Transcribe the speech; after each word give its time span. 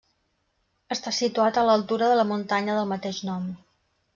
Està 0.95 1.13
situat 1.17 1.59
a 1.59 1.65
l'altura 1.69 2.09
de 2.13 2.15
la 2.21 2.25
muntanya 2.33 2.79
del 2.79 2.91
mateix 2.95 3.21
nom. 3.29 3.49